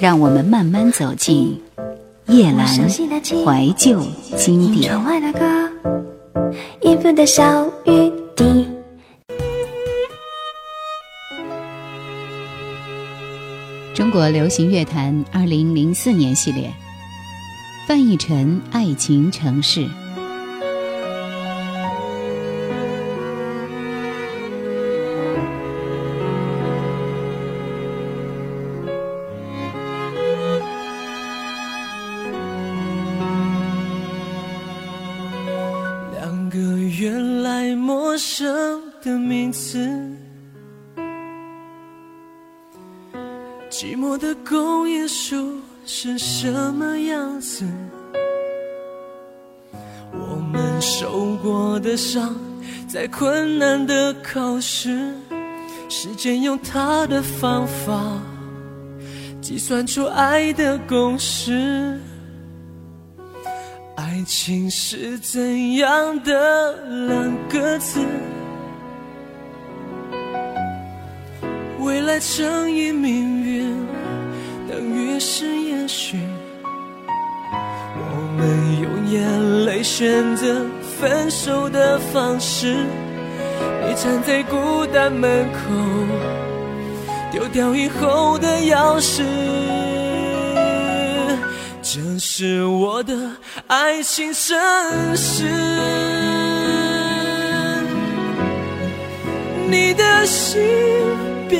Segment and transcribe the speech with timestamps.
[0.00, 1.60] 让我们慢慢走进
[2.26, 4.02] 叶阑怀旧
[4.34, 4.90] 经典。
[13.94, 16.72] 中国流行乐坛二零零四年系列，
[17.86, 19.80] 范逸臣《爱情城市》。
[52.00, 52.34] 过的伤，
[52.88, 55.12] 再困难的考试，
[55.90, 58.18] 时间用它的方法
[59.42, 62.00] 计算出爱的公式。
[63.96, 66.74] 爱情是怎样的
[67.06, 68.00] 两个字？
[71.80, 73.76] 未来乘以命运
[74.68, 76.18] 等于是也许，
[77.04, 80.64] 我们用眼泪选择
[81.00, 82.84] 分手的方式。
[83.86, 85.58] 你站在孤单门口，
[87.32, 89.22] 丢掉以后的钥匙。
[91.82, 93.14] 这是我的
[93.66, 94.56] 爱情城
[95.16, 95.44] 市，
[99.68, 100.60] 你的心。
[101.48, 101.58] 别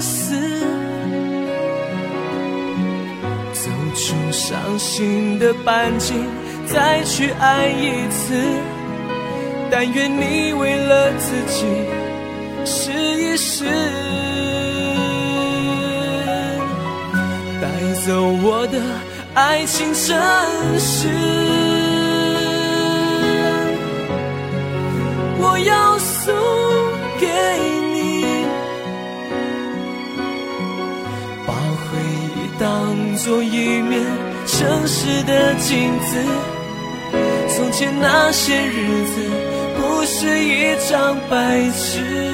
[0.00, 0.34] 死，
[3.52, 6.26] 走出伤心的半径，
[6.66, 8.34] 再去爱一次。
[9.70, 11.64] 但愿你为了自己
[12.64, 13.64] 试一试，
[17.60, 17.68] 带
[18.06, 18.80] 走我的
[19.34, 20.16] 爱情城
[20.78, 21.08] 市。
[25.40, 26.34] 我要送
[27.20, 27.26] 给
[27.94, 28.24] 你，
[31.46, 31.98] 把回
[32.34, 32.38] 忆。
[32.58, 32.66] 当
[33.16, 34.04] 做一面
[34.46, 36.16] 城市的镜子，
[37.56, 39.30] 从前那些日子
[40.10, 42.27] 是一场白痴。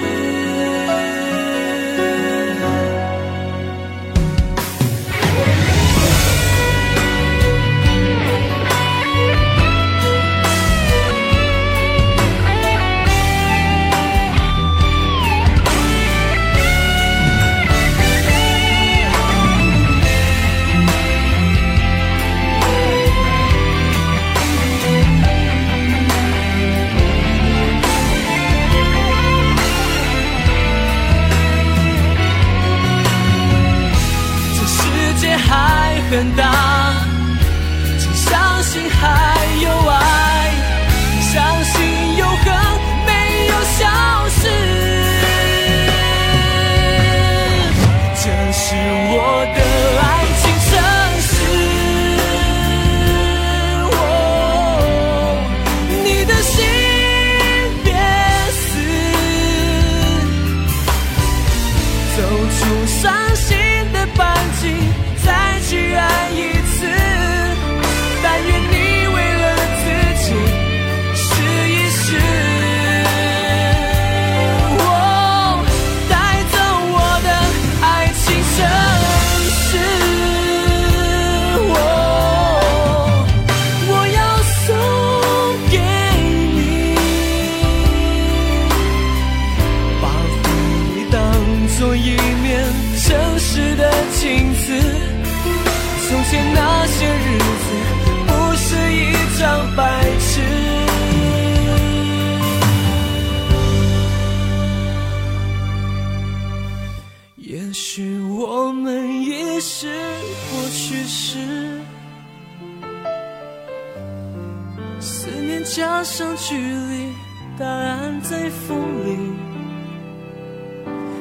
[115.77, 117.13] 加上距离，
[117.59, 119.19] 答案在风里，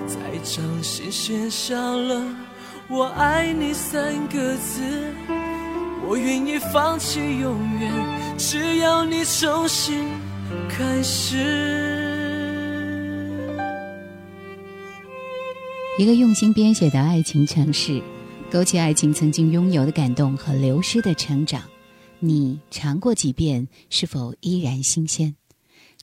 [0.06, 2.24] 在掌心写下了。
[2.88, 4.84] 我爱你三个字，
[6.08, 7.92] 我愿意放弃永远，
[8.38, 10.08] 只要你重新
[10.70, 11.36] 开始。
[15.98, 18.00] 一个用心编写的爱情城市，
[18.52, 21.60] 勾起爱情曾经拥有的感动和流失的成长。
[22.26, 25.36] 你尝过几遍，是否依然新鲜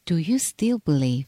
[0.04, 1.24] ？Do you still believe？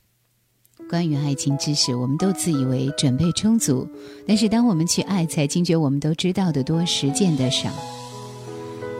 [0.90, 3.88] 关于爱情知识，我们都自以为准备充足，
[4.28, 7.70] 但是当我们去爱，才惊觉我们都知道的多，实践的少。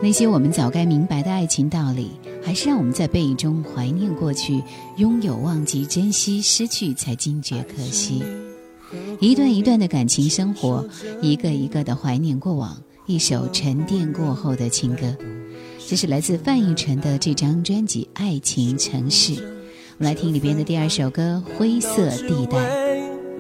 [0.02, 2.12] 那些我们早该明白的爱情道理，
[2.42, 4.62] 还是让我们在背影中怀念过去，
[4.96, 8.24] 拥有忘记珍惜，失去才惊觉可惜。
[9.20, 10.88] 一段一段的感情生活，
[11.20, 15.14] 一个一个的怀念过往，一首沉淀过后的情歌。
[15.92, 19.42] 这是来自范逸臣的这张专辑《爱情城市》，我
[19.98, 22.56] 们来听里边的第二首歌《灰色地带》。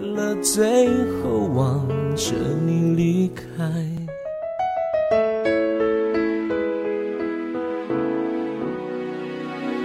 [0.02, 0.86] 为了最
[1.22, 2.34] 后望着
[2.66, 3.64] 你离开，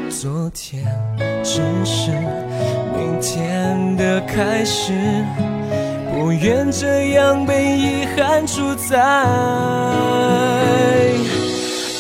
[0.09, 0.83] 昨天
[1.45, 2.11] 只是
[2.97, 4.91] 明天的开始，
[6.11, 8.97] 不愿这样被遗憾主宰。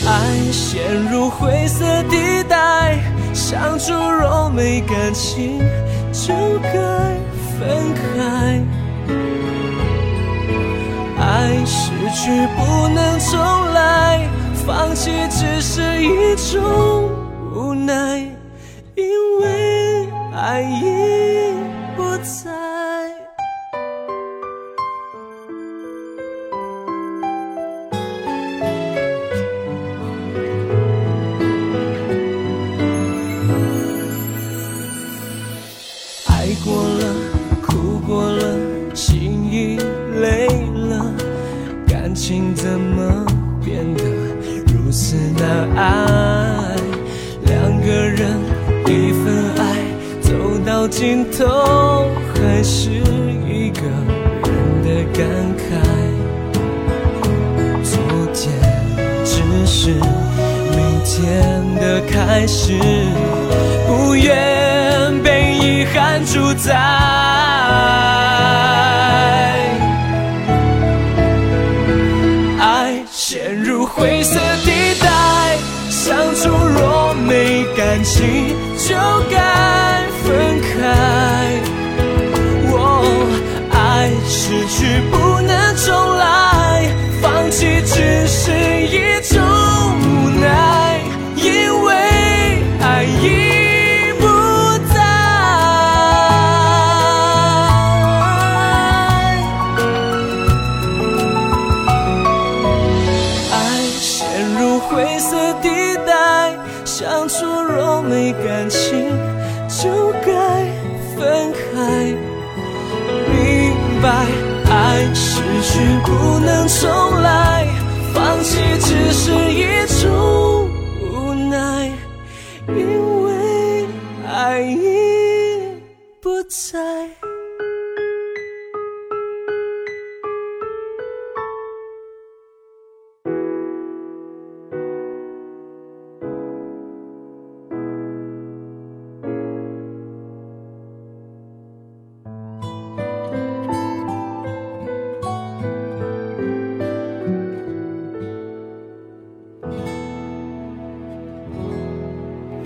[0.09, 2.97] 爱陷入灰色地带，
[3.33, 5.59] 相处若没感情，
[6.13, 6.33] 就
[6.63, 6.69] 该
[7.59, 8.63] 分开。
[11.19, 13.37] 爱失去不能重
[13.73, 14.29] 来，
[14.65, 17.09] 放弃只是一种
[17.53, 18.19] 无奈，
[18.95, 19.05] 因
[19.41, 21.53] 为爱已
[21.97, 22.96] 不在。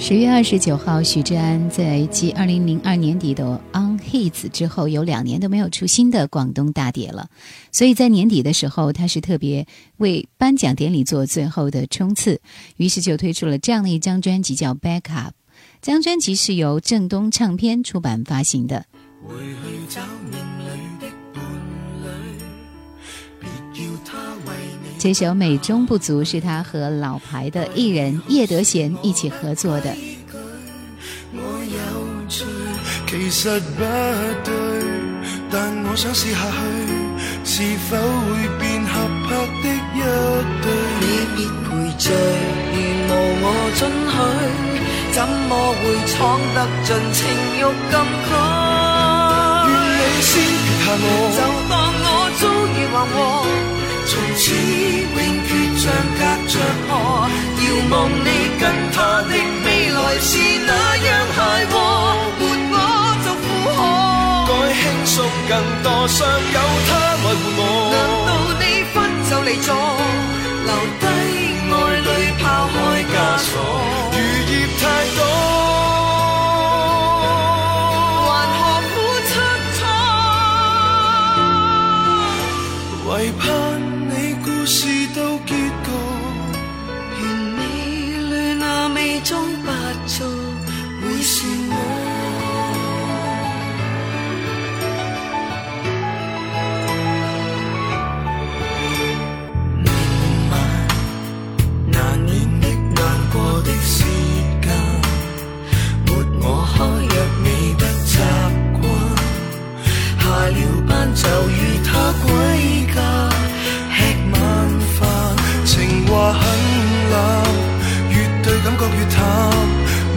[0.01, 7.30] 十月二十九号，许志安在继二零零二年底的《On Hits》之后，有两年都没有出新的广东大碟了。
[7.71, 9.68] 所以在年底的时候，他是特别
[9.98, 12.42] 为颁奖典礼做最后的冲刺，
[12.78, 15.30] 于是就推出了这样的一张专辑，叫《Back Up》。
[15.83, 18.83] 这张专辑是由正东唱片出版发行的。
[25.02, 29.92] 这首《美中不足》是他和老牌的艺人叶德娴一起合作的。
[33.08, 33.84] 其实不
[34.44, 34.54] 对，
[35.50, 36.54] 但我想试下去，
[37.44, 38.94] 是否会变合
[39.26, 40.06] 拍的一
[40.62, 40.70] 对？
[41.02, 41.04] 你
[41.34, 41.66] 别陪
[41.98, 42.06] 着，
[42.72, 42.78] 如
[43.10, 43.46] 无我
[43.80, 44.14] 准许，
[45.14, 45.18] 怎
[45.50, 46.14] 么会闯
[46.54, 47.20] 得进情
[47.58, 48.30] 欲禁区？
[49.66, 50.30] 愿你先
[50.62, 51.04] 撇下我，
[51.34, 51.42] 就
[51.72, 51.74] 当
[52.06, 52.06] 我
[52.38, 52.44] 遭
[52.78, 53.81] 遇横祸。
[54.11, 55.15] 从此永
[55.47, 55.49] 决
[55.80, 55.87] 像
[56.19, 56.53] 隔着
[56.89, 56.91] 河，
[57.63, 58.27] 遥望你
[58.59, 59.31] 跟他的
[59.63, 60.30] 未来是
[60.68, 61.39] 那样諧
[61.71, 61.73] 和，
[62.37, 62.41] 沒
[62.73, 62.75] 我
[63.23, 63.80] 就苦可。
[64.49, 65.15] 该轻松
[65.47, 65.51] 更
[65.81, 67.23] 多，尚有他爱护
[67.56, 67.59] 我。
[67.95, 67.95] 难
[68.27, 68.95] 道你分
[69.30, 69.69] 就离座，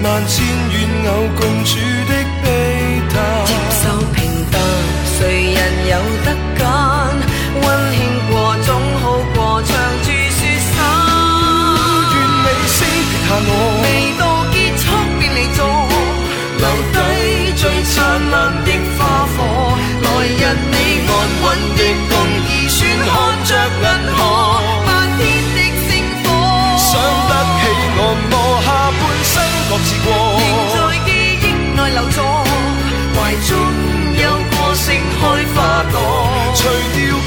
[0.04, 3.83] 万千怨偶共处的悲叹。
[33.46, 33.56] 终
[34.16, 35.22] 有个盛开
[35.54, 35.96] 花朵，
[36.54, 36.60] 除
[36.94, 37.23] 掉。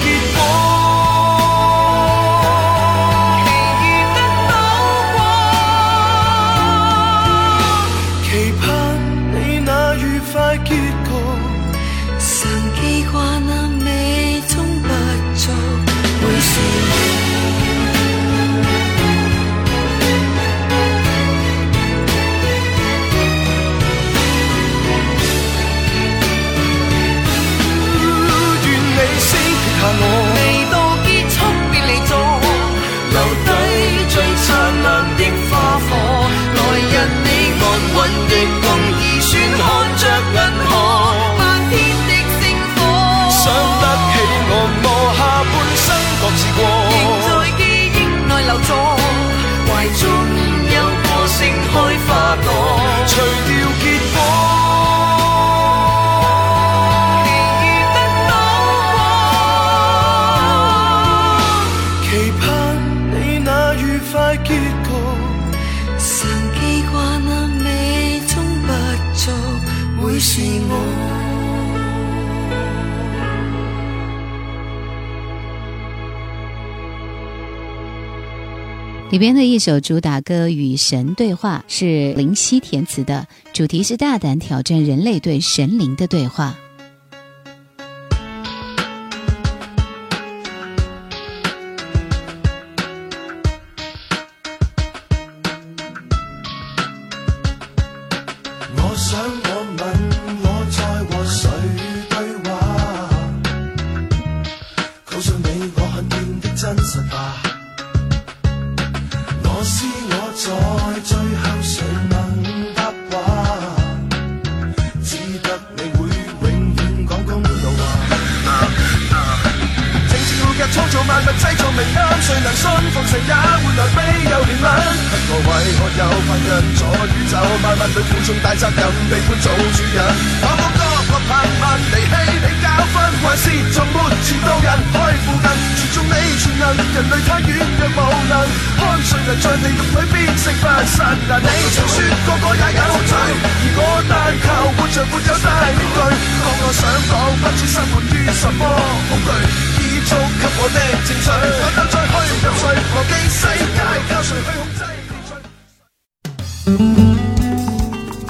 [79.18, 86.56] 里边的一首主打歌《与神对话》是林夕填词的，主题是大胆挑战人类对神灵的对话。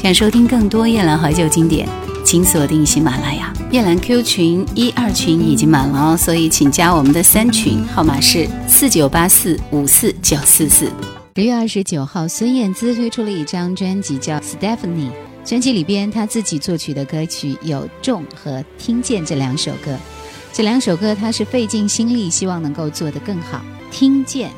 [0.04, 1.86] 想收听更多夜兰怀旧经典，
[2.24, 3.52] 请锁定喜马拉雅。
[3.72, 10.90] 夜兰 Q 群一二群已经满了哦，所以请加我们的三群，号码是四九八四五四九四四。
[11.36, 15.10] 十月二十九号，孙燕姿推出了一张专辑，叫《Stephanie》。
[15.44, 19.98] 专辑里边，她自己作曲的歌曲有《众》和《听见》这两首歌。
[20.58, 23.60] 这两首歌，他是费尽心力，希望能够做得更好。
[23.92, 24.50] 《听见》。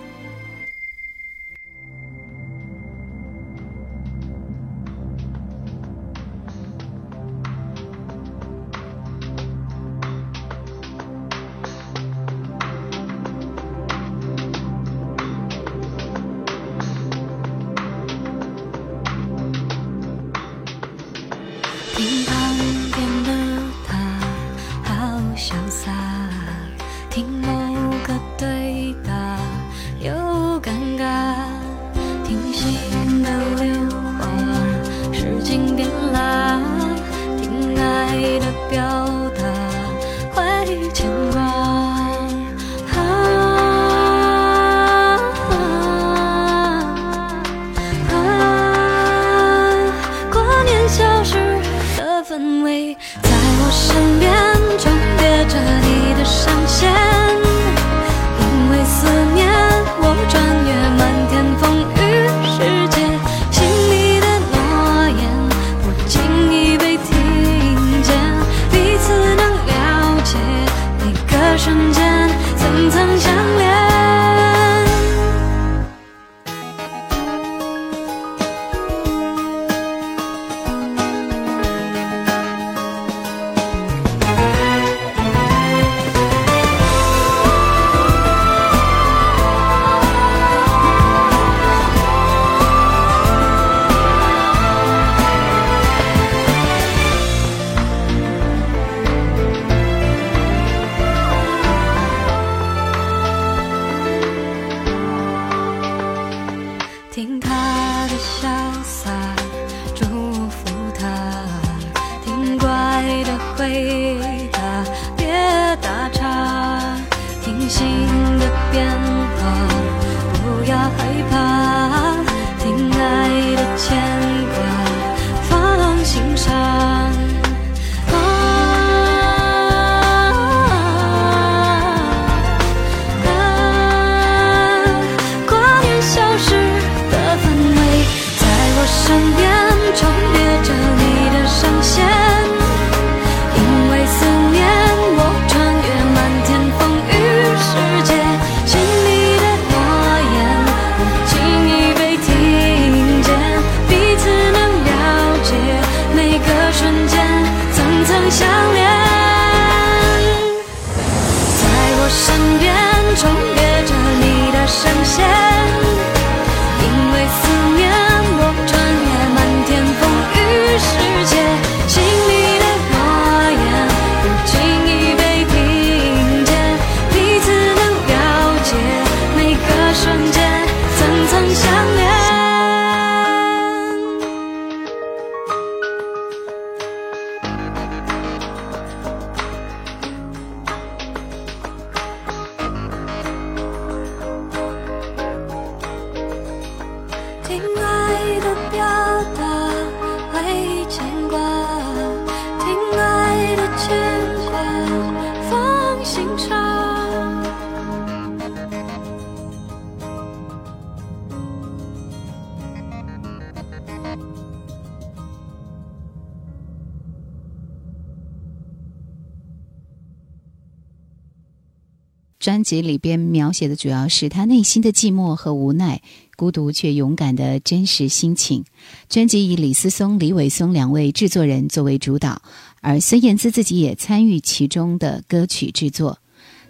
[222.40, 226.02] 专辑里边描写的主要是他内心的寂寞和无奈，
[226.38, 228.64] 孤独却勇敢的真实心情。
[229.10, 232.42] 专辑以李思松、李伟松两位制作人作为主导，
[232.80, 236.18] 而孙燕姿自己也参与其中的歌曲制作。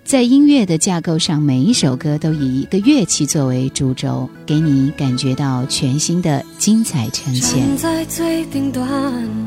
[0.03, 7.77] 在音乐的架构上，每一首歌都以一个乐器作为主轴，给你感觉到全新的精彩呈现。
[7.77, 8.89] 在最顶端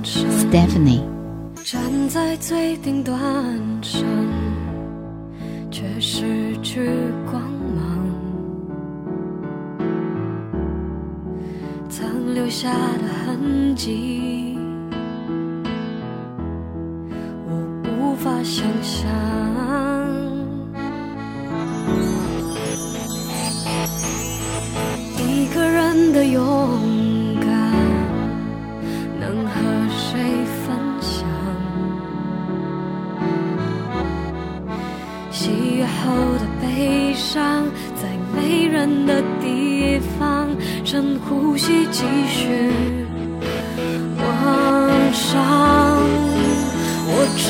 [0.05, 1.03] ，Stephanie。
[1.65, 3.19] 站在最顶端
[3.83, 4.03] 上，
[5.73, 6.87] 却失去
[7.25, 7.43] 光
[7.75, 8.07] 芒，
[11.89, 14.59] 曾留下的痕迹，
[17.49, 17.57] 我
[17.89, 19.11] 无法想象。
[25.17, 26.92] 一个人的勇
[36.05, 40.49] 后的悲伤，在没人的地方，
[40.85, 42.71] 深呼吸，继续
[44.19, 45.31] 往上。
[47.15, 47.49] 我知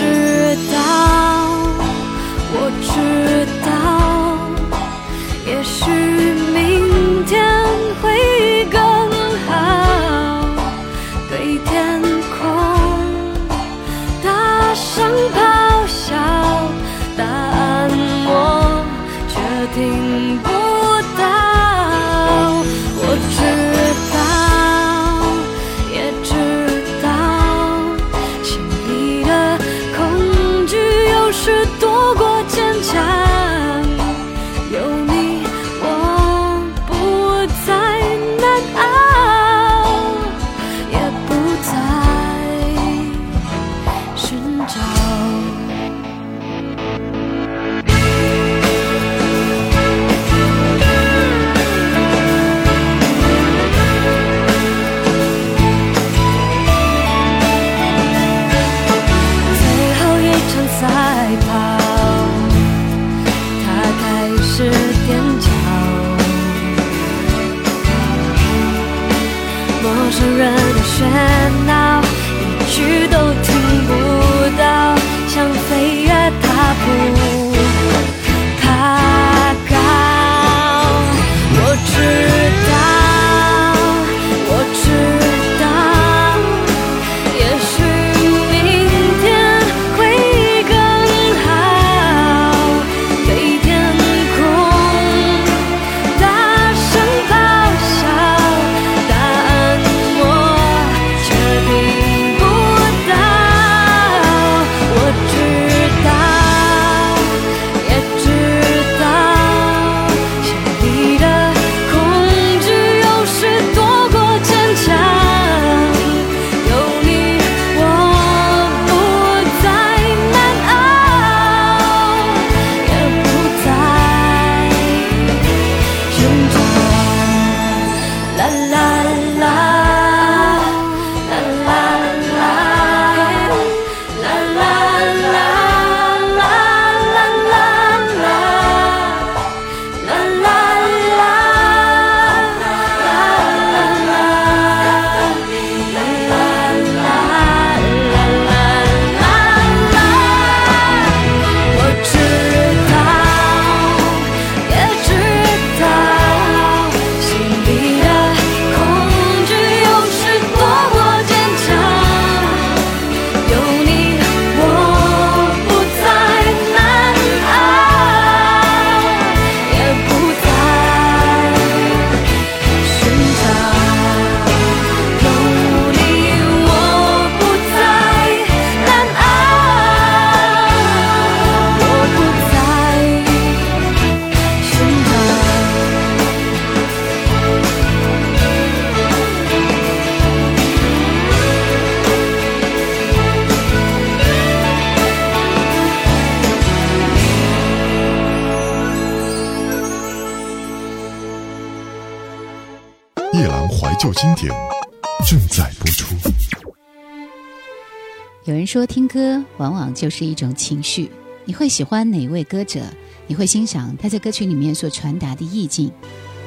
[208.73, 211.11] 说，听歌往往就是一种情绪。
[211.45, 212.81] 你会喜欢哪位歌者？
[213.27, 215.93] 你会欣赏他在歌曲里面所传达的意境？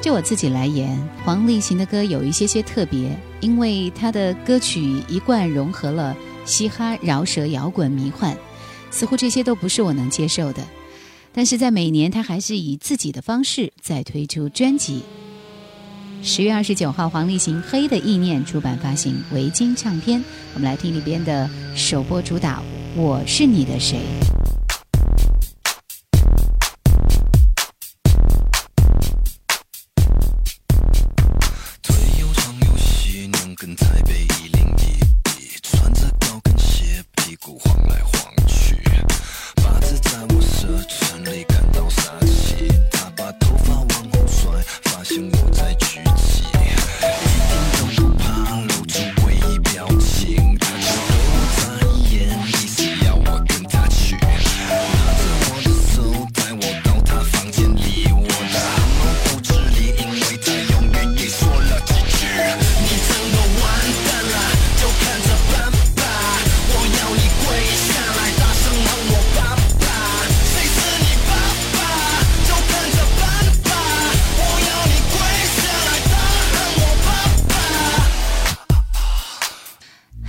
[0.02, 8.36] 就我自己来言，黄立行的歌有一些些特别，因为他的歌曲一贯融合了嘻哈、饶舌、摇滚、迷幻，
[8.90, 10.66] 似乎这些都不是我能接受的。
[11.32, 15.04] 但是在每年他还是以自己的方式在推出专辑。
[16.26, 20.20] 十月二十九号，黄立行《黑的意念》出版发行，维京唱片。
[20.54, 22.58] 我们来听里边的首播主打
[22.96, 24.00] 《我是你的谁》。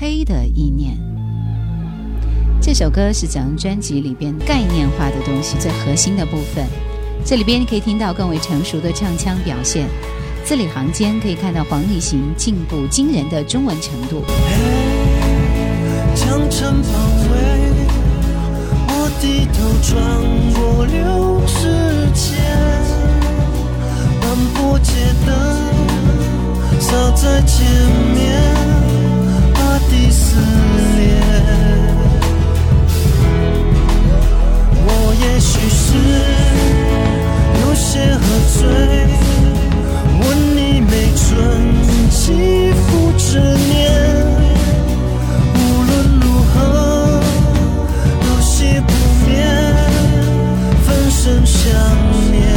[0.07, 0.97] 黑的意念。
[2.61, 6.65] 这首歌是整张专辑里边概念化的东西最核心的部分，
[7.25, 9.85] 这里边你可以听到更为成熟的唱腔表现，
[10.45, 14.23] 字里行间可以看到黄立行进步惊人的中文程度。
[16.15, 16.89] 将城包
[17.29, 17.37] 围，
[18.87, 19.91] 我低头穿
[20.53, 21.67] 过流指
[22.13, 22.39] 间，
[24.21, 24.93] 斑驳街
[25.25, 25.35] 灯
[26.79, 27.67] 洒在前
[28.15, 28.66] 面，
[29.87, 30.35] 把地撕
[30.97, 31.01] 裂。
[35.19, 35.95] 也许是
[37.61, 38.21] 有些喝
[38.53, 38.67] 醉，
[40.19, 41.27] 问你没存
[42.09, 43.75] 几副执念。
[45.55, 47.21] 无论如何，
[48.29, 48.93] 有些不
[49.27, 49.35] 眠，
[50.85, 51.63] 分身想
[52.31, 52.56] 念。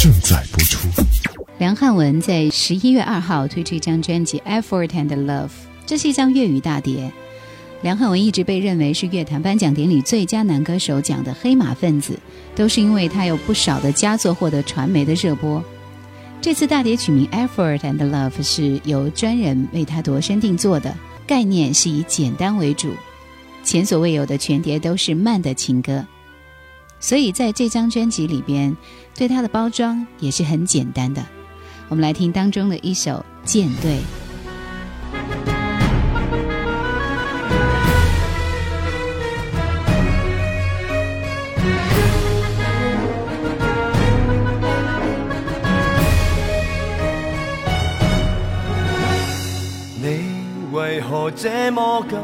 [0.00, 0.88] 正在播出。
[1.58, 5.46] 梁汉文在十一月二号推出一张专辑《Effort and Love》，
[5.84, 7.12] 这是一张粤语大碟。
[7.82, 12.18] 梁汉文一直被认为是乐坛颁奖典礼最佳男歌手奖的黑马分子，
[12.54, 15.62] 都是因为他有不少的佳作获得传媒的热播。
[16.40, 20.94] 这次大碟取名《Effort and Love》是由专人为他度身定做的，
[21.26, 22.92] 概念是以简单为主，
[23.62, 26.04] 前所未有的全碟都是慢的情歌。
[27.02, 28.74] 所以在这张专辑里边，
[29.16, 31.20] 对它的包装也是很简单的。
[31.88, 33.10] 我们来听当中的一首
[33.44, 33.96] 《舰队》。
[50.00, 50.24] 你
[50.70, 52.20] 为何这么感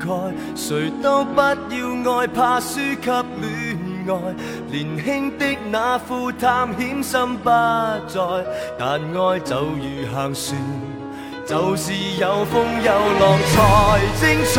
[0.00, 0.32] 慨？
[0.56, 3.73] 谁都不要爱，怕输给恋。
[4.08, 4.34] 爱
[4.70, 8.20] 年轻的那副探险心不在，
[8.78, 10.56] 但爱就如行船，
[11.46, 12.90] 就是有风有
[13.20, 13.54] 浪才
[14.20, 14.54] 精彩，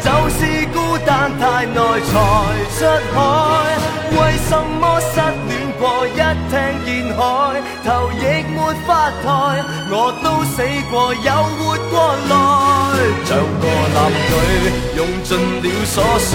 [0.00, 0.40] 就是
[0.72, 2.10] 孤单太耐才
[2.76, 2.80] 出
[3.14, 3.18] 海，
[4.10, 5.20] 为什么失
[6.06, 6.52] 一听
[6.84, 7.20] 见海，
[7.84, 8.22] 头亦
[8.54, 9.26] 没法抬，
[9.90, 11.94] 我都死过又活过
[12.30, 12.32] 来，
[13.26, 13.64] 像个
[13.94, 13.96] 男
[14.30, 14.32] 女
[14.96, 15.30] 用尽
[15.62, 16.30] 了所需，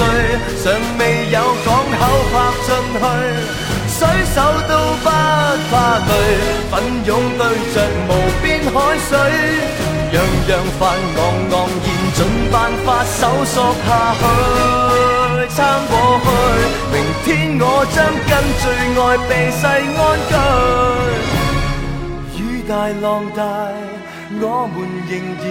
[0.63, 0.65] 尚
[0.99, 3.03] 未有港口泊进去，
[3.87, 3.99] 水
[4.35, 4.71] 手都
[5.03, 5.07] 不
[5.71, 5.73] 怕
[6.07, 6.11] 累，
[6.69, 6.73] 奋
[7.05, 7.41] 勇对
[7.73, 7.75] 着
[8.07, 8.75] 无边海
[9.07, 9.11] 水。
[10.13, 10.15] 样
[10.47, 10.81] 样烦
[11.17, 11.19] 昂
[11.51, 12.19] 昂然，尽
[12.51, 12.55] 办
[12.85, 13.55] 法搜索
[13.85, 13.87] 下
[14.19, 14.23] 去，
[15.49, 15.57] 撑
[15.87, 16.25] 过去。
[16.91, 17.27] 明天
[17.59, 18.31] 我将跟
[18.61, 18.65] 最
[18.97, 19.61] 爱避世
[19.97, 20.33] 安居。
[22.41, 23.05] 雨大浪
[23.35, 23.39] 大。
[24.41, 24.75] 我们
[25.07, 25.45] 仍然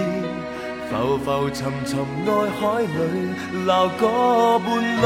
[0.87, 1.91] 浮浮沉沉
[2.27, 2.29] 爱
[2.59, 2.87] 海里，
[3.65, 4.01] 留个
[4.59, 4.67] 伴
[5.01, 5.03] 侣。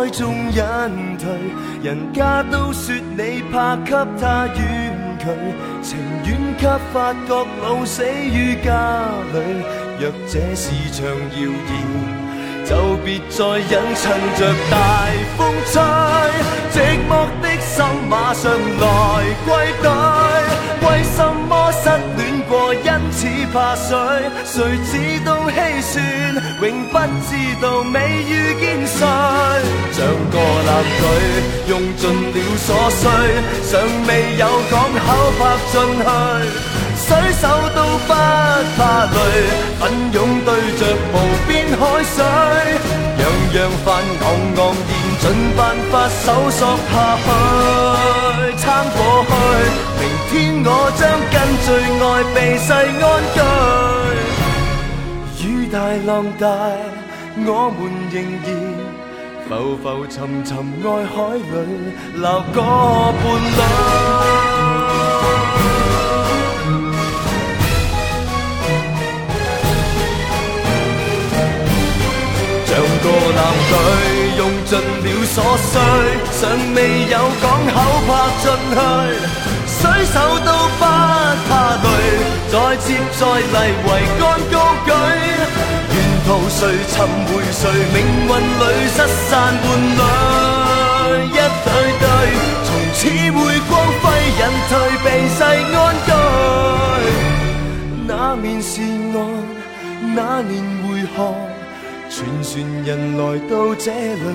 [0.00, 1.28] 海中隐退，
[1.82, 5.26] 人家都说你怕给他远距，
[5.82, 9.02] 情愿给发觉老死于家
[9.34, 9.36] 里。
[9.98, 15.04] 若这是场谣言，就别再隐趁着大
[15.36, 15.82] 风吹，
[16.72, 18.86] 寂寞的心马上来
[19.44, 19.48] 归
[19.82, 20.29] 队。
[20.82, 23.96] 为什么失恋过因此怕水？
[24.44, 24.92] 谁知
[25.24, 26.02] 道稀酸，
[26.62, 28.98] 永不知道未遇见谁。
[29.92, 29.98] 像
[30.30, 30.68] 个男
[31.00, 31.02] 女，
[31.68, 33.02] 用尽了所需，
[33.64, 35.06] 尚未有港口
[35.38, 35.40] 泊
[35.70, 36.08] 进去。
[36.96, 37.08] 水
[37.40, 38.10] 手都不
[38.76, 39.16] 怕累，
[39.80, 40.80] 奋勇对着
[41.12, 41.14] 无
[41.48, 42.16] 边海水，
[43.18, 43.22] 样
[43.54, 43.86] 样泛
[44.22, 44.24] 昂
[44.56, 44.86] 昂然，
[45.20, 45.24] 尽
[45.56, 45.58] 办
[45.90, 46.60] 法搜索
[46.92, 47.26] 下去，
[48.58, 48.64] 撑
[48.96, 49.30] 过去。
[50.30, 52.70] 天我将跟最爱避世
[53.02, 53.38] 安居。
[55.44, 55.74] 雨大
[56.06, 56.46] 浪大，
[57.36, 57.78] 我们
[58.12, 58.14] 仍
[58.46, 58.48] 然。
[59.48, 59.50] 浮
[59.82, 60.14] 浮沉
[60.44, 60.48] 沉
[60.84, 61.42] 爱海里，
[62.14, 63.20] 留个伴
[63.58, 63.58] 侣。
[72.66, 72.70] 像
[73.02, 73.74] 个男女，
[74.38, 75.74] 用尽了所需，
[76.30, 76.40] 尚
[76.76, 76.78] 未
[77.10, 77.74] 有港口
[78.06, 78.78] 泊进去，
[79.80, 80.14] 水手
[80.44, 80.82] 都不
[81.48, 81.50] 怕
[81.82, 81.86] 累，
[82.52, 82.86] 再接
[83.18, 83.88] 再厉，为
[84.18, 84.88] 干高举。
[85.92, 86.94] 沿途谁寻
[87.26, 87.62] 回谁？
[87.94, 87.96] 命
[88.28, 88.96] 运里失
[89.28, 89.28] 散
[89.62, 89.64] 伴
[89.98, 90.02] 侣，
[91.26, 91.28] 一
[91.64, 92.04] 对对，
[92.66, 93.00] 从此
[93.32, 93.38] 会
[93.68, 94.04] 光辉
[94.38, 95.38] 隐退，避世
[95.74, 96.08] 安居。
[98.06, 99.18] 那面是岸，
[100.14, 100.52] 那年
[100.86, 101.18] 回航，
[102.10, 102.50] 全船
[102.84, 104.26] 人来到这里，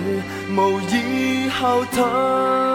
[0.55, 0.93] 无以
[1.49, 2.74] 后退。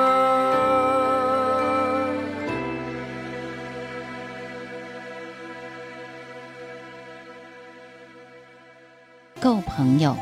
[9.40, 10.14] 够朋友，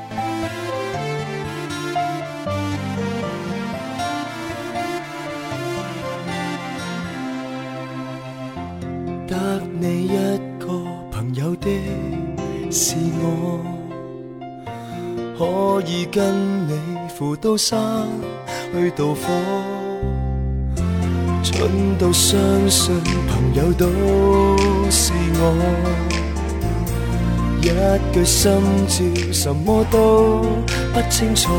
[9.27, 10.17] 得你一
[10.61, 10.69] 个
[11.11, 11.69] 朋友的
[12.71, 13.61] 是我，
[15.37, 16.79] 可以跟你
[17.09, 18.07] 扶到山
[18.73, 19.23] 去渡火，
[21.43, 22.39] 蠢到相
[22.71, 22.95] 信
[23.27, 23.89] 朋友都
[24.89, 26.18] 是我。
[27.61, 28.53] 一句心
[28.87, 30.47] 照，什么都
[30.93, 31.51] 不清楚，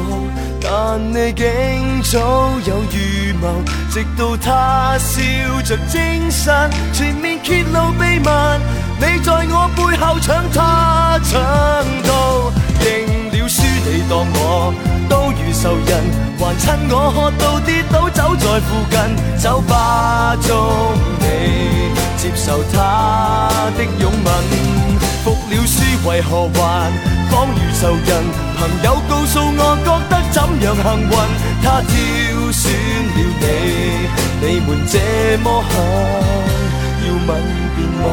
[0.62, 2.20] 但你竟早
[2.66, 3.48] 有预谋。
[3.92, 5.22] 直到他笑
[5.64, 8.30] 着精神，全面揭露秘密，
[9.00, 11.40] 你在我背后抢他抢
[12.08, 12.52] 到，
[12.86, 14.74] 赢了输你当我
[15.10, 15.90] 都如仇人，
[16.40, 18.98] 还趁我喝到跌倒走在附近
[19.38, 20.56] 酒吧中，
[21.20, 24.99] 你接受他的拥吻。
[25.24, 26.58] 服了输为何还
[27.30, 28.10] 仿如仇人？
[28.58, 31.14] 朋友告诉我，觉得怎样幸运？
[31.62, 31.92] 他挑
[32.52, 32.62] 选
[33.16, 33.44] 了你，
[34.42, 34.94] 你们这
[35.44, 35.72] 么狠，
[37.06, 37.30] 要吻
[37.76, 38.06] 便吻。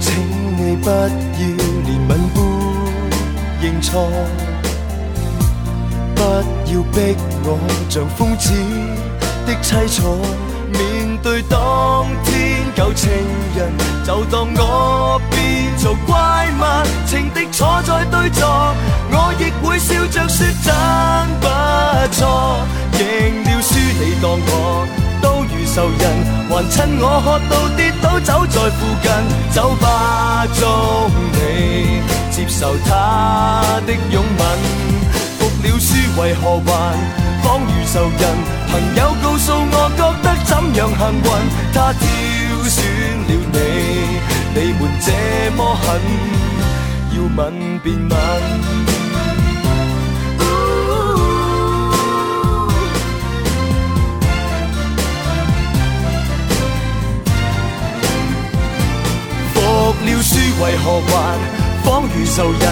[0.00, 0.08] 请
[0.56, 0.86] 你不
[3.90, 4.08] 错。
[6.14, 6.22] 不
[6.72, 8.52] 要逼我像疯子
[9.46, 10.18] 的凄楚，
[10.70, 13.10] 面对当天旧情
[13.56, 13.72] 人，
[14.04, 16.62] 就当我变做怪物，
[17.06, 18.74] 情敌坐在对座，
[19.10, 20.72] 我亦会笑着说真
[21.40, 21.46] 不
[22.14, 22.64] 错。
[23.00, 24.86] 赢了输你当我
[25.22, 26.02] 都如仇人，
[26.50, 29.10] 还趁我喝到跌倒走在附近
[29.54, 34.42] 酒吧中，你接受他的拥吻。
[35.38, 36.68] 服了输为何还
[37.42, 38.22] 仿如仇人？
[38.70, 41.28] 朋友告诉我，觉得怎样幸运？
[41.72, 42.00] 他挑
[42.68, 42.78] 选
[43.26, 43.56] 了你，
[44.54, 45.06] 你们这
[45.56, 46.00] 么狠，
[47.12, 47.38] 要吻
[47.82, 48.12] 便吻。
[59.52, 59.56] 服
[60.04, 60.30] 了输
[60.62, 61.59] 为何还？
[61.84, 62.62] 仿如仇人，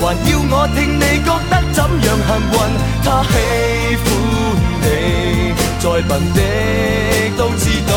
[0.00, 2.56] 还要我听你觉得怎样幸运？
[3.04, 3.32] 他喜
[4.04, 4.06] 欢
[4.82, 4.84] 你，
[5.80, 6.40] 再笨的
[7.36, 7.90] 都知道，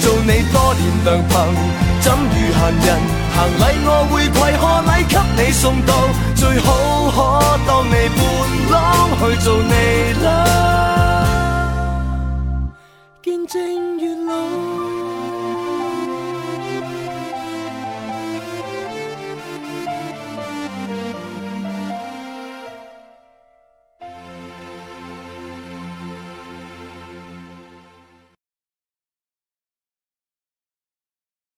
[0.00, 1.34] 做你多年良朋，
[2.00, 2.88] 怎如闲人？
[3.34, 5.90] 行礼我会跪，贺礼给你送到，
[6.34, 6.66] 最好
[7.10, 7.16] 可
[7.66, 8.20] 当你伴
[8.70, 8.74] 郎
[9.18, 9.72] 去做你
[10.24, 10.26] 啦，
[13.22, 14.61] 见证月老。